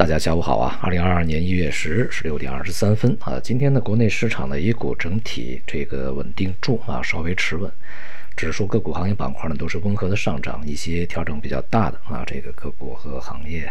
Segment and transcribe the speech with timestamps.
[0.00, 0.78] 大家下午好啊！
[0.80, 7.70] 二零二二年一月十日十六点二十三分啊，今天的国内市场的 A 股整体这个稳定住啊，稍微持稳，
[8.34, 13.70] 指数个股行业板块呢都是温和的上涨，一些调整比较大的啊，这个个股和行业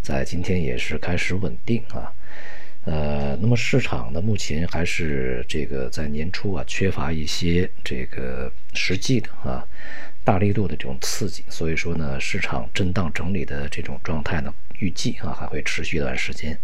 [0.00, 2.10] 在今天也是开始稳定啊。
[2.86, 9.62] 呃，那么市场呢，目前还是这个在年初啊缺乏一些这个实际的啊
[10.24, 14.54] 大力度的这种刺激，所以说呢，市场震荡整理的这种状态呢。
[14.78, 16.54] 预计啊还会持续一段时间，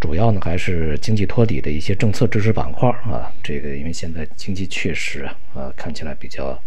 [0.00, 6.58] 主要呢还是经济托底的一些政策支持板块啊，这个因为现在经济确实啊看起来比较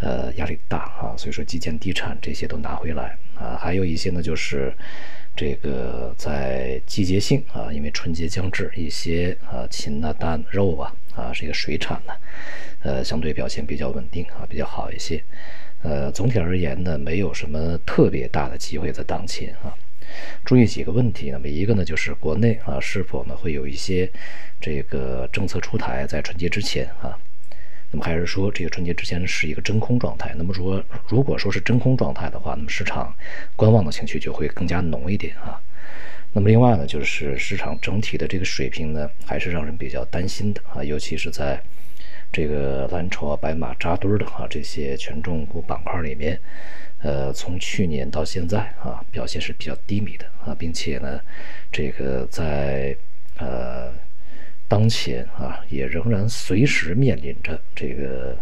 [0.00, 4.74] 呃压力大啊，所以说基建、地产这些都拿回来啊，还有一些呢就是
[5.36, 12.14] 这个在季节性啊，因为春节将至，一些啊禽啊、蛋、肉啊啊这个水产呢，
[12.82, 15.22] 呃相对表现比较稳定啊，比较好一些。
[15.82, 19.76] 呃，总体而言呢，没有什么特别大的机会在当前啊。
[20.44, 24.10] 注意几个问题，那么一个呢，就是国内啊是否呢会有一些
[24.58, 27.16] 这个政策出台在春节之前啊？
[27.96, 30.34] 那么还是说这个春节之前是一个真空状态？
[30.36, 33.10] 那么说如果说是真空状态的话，那么市场
[33.56, 35.58] 观望的情绪就会更加浓一点啊。
[36.34, 41.58] 那么另外呢，就是市场整体的这个水平呢，还是让人比较担心的啊，尤其是在
[42.30, 46.38] 这个蓝筹啊、白马扎堆的啊这些权重股板块里面。
[46.98, 51.18] 呃，从去年到现在啊，表现是比较低迷的啊，并且呢，
[51.72, 52.94] 这个在
[53.38, 53.85] 呃
[54.68, 58.36] 当前啊，也仍然随时面临着这个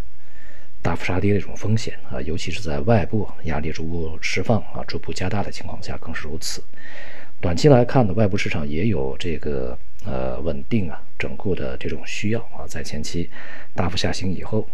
[0.81, 6.63] 大幅杀跌的一种风险啊，尤其是在外部压力逐步释放啊、逐步加大的情况下，更是如此。
[7.41, 13.29] 短期来看呢，外部市场也有这个呃稳定啊、整固的这种需要啊，在前期
[13.75, 14.69] 大幅下行以后，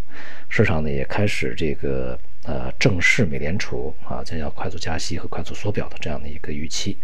[0.49, 2.19] 市场呢也开始这个。
[2.45, 6.97] 呃，正视美联储啊将要快速加息和快速缩表的这样的一个预期，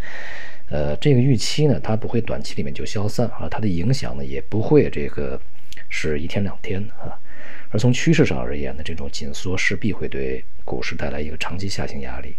[0.70, 5.38] 呃，这个预期呢，它不会短期里面就消散啊，它的影响呢也不会这个
[5.90, 7.12] 是一天两天啊。
[7.68, 12.34] 而从趋势上而言呢，这种紧缩势必会对股市带来一个长期下行压力。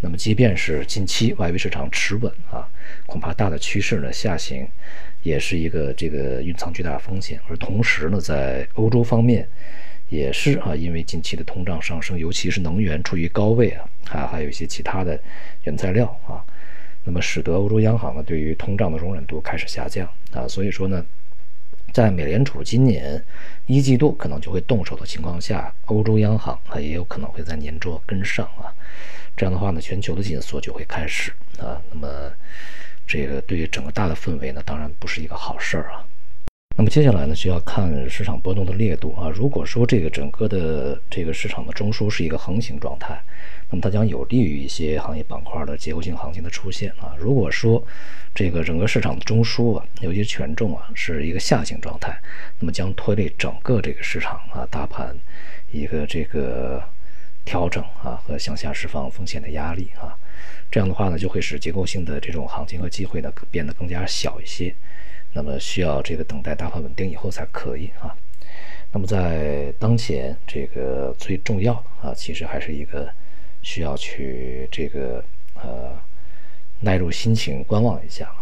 [0.00, 2.68] 那么，即便是近期外围市场持稳啊，
[3.06, 4.66] 恐怕大的趋势呢下行
[5.22, 7.38] 也是一个这个蕴藏巨大的风险。
[7.48, 9.48] 而同时呢，在欧洲方面。
[10.08, 15.16] 也是啊，因为近期的通胀上升，尤其是能源处于高位啊，啊，还有一些其他的
[15.62, 16.42] 原材料啊，
[17.04, 21.06] 那么使得欧洲央行呢对于通胀的容忍度开始下降啊，所以说呢，
[21.92, 23.24] 在美联储今年
[23.66, 28.66] 一季度可能就会动手的情况下，欧洲央行啊也有可能会在年中跟上啊，
[29.40, 32.30] 这样的话呢，全球的紧缩就会开始啊，那么
[33.06, 36.04] 这个对于整个大的氛围呢，当然不是一个好事儿啊。
[36.76, 39.30] 那么接下来呢，需要看市场波动的烈度啊。
[39.30, 43.18] 如果说这个整个的这个市场的中枢是一个横行状态，
[43.70, 47.16] 那么它将有利于一些行业板块的结构性行情的出现啊。
[47.18, 47.82] 如果说
[48.34, 52.14] 这个整个市场的中枢啊，尤其权重啊，是一个下行状态，
[52.58, 55.16] 那么将拖累整个这个市场啊，大盘
[55.72, 56.82] 一个这个
[57.44, 60.16] 调整啊和向下释放风险的压力啊。
[60.70, 64.74] 这样的话呢，就会使结构性的这种行情和机会呢变得更加小一些。
[65.32, 68.14] 那么需要这个等待大盘稳定以后才可以啊。
[68.92, 73.08] 那么在当前这个最重要啊，其实还是一个
[73.62, 75.24] 需要去这个
[75.54, 75.96] 呃
[76.80, 78.32] 耐住心情观望一下。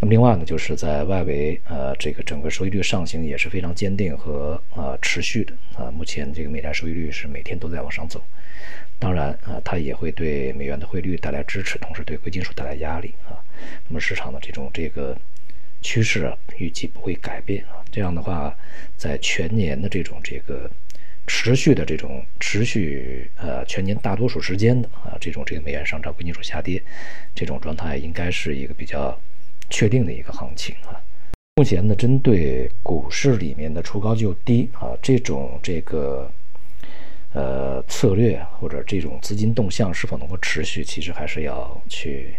[0.00, 5.90] 那么另外呢，就是在外围呃这个整个收益率上行也是非常坚定和啊持续的啊。
[5.90, 8.22] 目前这个美债收益率是每天都在往上走，
[8.98, 13.36] 当然啊，它也会对美元的汇率带来支持，同时对贵金属带来压力啊。
[13.88, 15.16] 那么市场的这种这个。
[15.80, 17.78] 趋势啊，预计不会改变啊。
[17.92, 18.52] 这样的话，
[18.96, 20.68] 在全年的这种这个
[21.28, 26.82] 持续的这种持续呃全年大多数时间的啊这种这个美元上涨、贵金属下跌
[27.32, 29.16] 这种状态，应该是一个比较
[29.70, 31.00] 确定的一个行情啊。
[31.56, 36.30] 目前呢，针对股市里面的出高就低啊这种这个
[37.32, 42.34] 呃策略或者这种资金动向是否能够持续，其实还是要去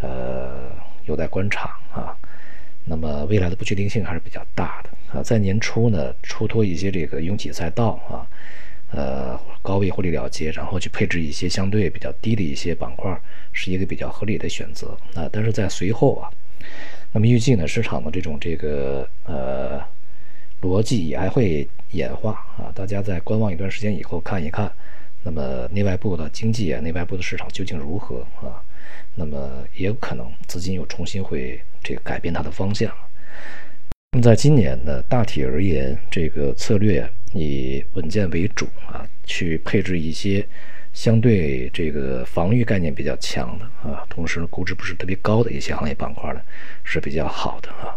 [0.00, 0.70] 呃
[1.06, 2.16] 有待观察啊。
[2.84, 8.26] 那么未来的不确定性还是比较大的啊，在年初呢出脱一些这个拥挤赛道啊，
[8.90, 13.16] 呃高位获利了结，然后去配置一些相对比较低的一些板块，
[13.52, 15.28] 是一个比较合理的选择啊。
[15.30, 16.32] 但是在随后啊，
[17.12, 19.80] 那么预计呢市场的这种这个呃
[20.62, 24.70] 逻辑也还会演化啊，大家在观望一段时间以后看一看，
[25.22, 28.62] 那么内外部的经济啊，内外部的市场究竟如何啊？
[29.14, 32.92] 那么也有可能资金又重新会这个改变它的方向。
[34.12, 40.46] 那么在今年呢，大体而言，这个策略以稳健为主啊，去配置一些
[40.92, 46.40] 相对这个防御概念比较强的啊，同时估值不是特别高的一些行业板块呢
[46.84, 47.94] 是比较好的啊，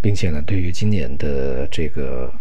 [0.00, 2.32] 并且呢，对于今年的这个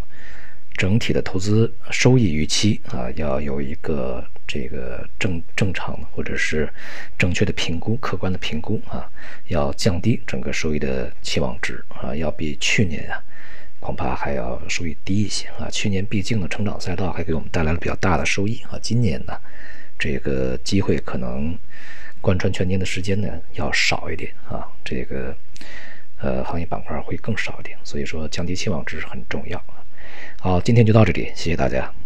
[0.78, 6.72] 整体的投资收益预期啊，要有一个这个正正常的或者是
[7.18, 9.10] 正确的评估、客观的评估啊，
[9.48, 13.22] 要降低整个收益的期望值啊，要比去年啊。
[13.82, 15.68] 恐怕还要收益低一些啊！
[15.70, 18.80] 去年毕竟的，成长赛道还给我们带来了比较大的收益啊。
[18.80, 19.34] 今年呢，
[19.98, 21.58] 这个机会可能
[22.22, 24.66] 贯穿全年的时间呢要少一点啊。
[24.86, 25.36] 这个
[26.20, 29.62] 呃，行业板块会更少一点，所以说降低期望值是很重要。
[30.40, 31.92] 好，今天就到这里，谢谢大家。